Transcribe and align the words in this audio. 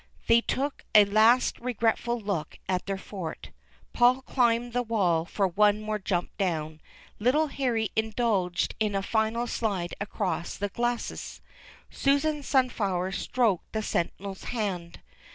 They 0.25 0.41
took 0.41 0.83
a 0.95 1.05
last 1.05 1.59
regretful 1.59 2.19
look 2.19 2.57
at 2.67 2.87
their 2.87 2.97
fort. 2.97 3.51
Paul 3.93 4.23
climbed 4.23 4.73
the 4.73 4.81
wall 4.81 5.25
for 5.25 5.47
one 5.47 5.83
inore 5.85 6.03
jump 6.03 6.35
down. 6.39 6.81
Little 7.19 7.49
Harry 7.49 7.91
indulged 7.95 8.73
in 8.79 8.95
a 8.95 9.03
final 9.03 9.45
slide 9.45 9.93
across 10.01 10.57
the 10.57 10.69
glacis. 10.69 11.39
Susan 11.91 12.41
Sunflower 12.41 13.11
stroked 13.11 13.73
the 13.73 13.83
sentinel's 13.83 14.45
hand. 14.45 15.01